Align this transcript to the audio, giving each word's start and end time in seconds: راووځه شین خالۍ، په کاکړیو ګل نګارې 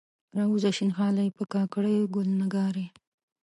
راووځه 0.37 0.71
شین 0.77 0.91
خالۍ، 0.97 1.27
په 1.37 1.43
کاکړیو 1.53 2.11
ګل 2.15 2.29
نګارې 2.41 2.85